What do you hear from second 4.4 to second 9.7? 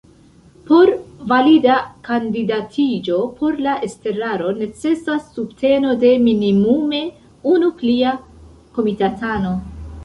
necesas subteno de minimume unu plia komitatano.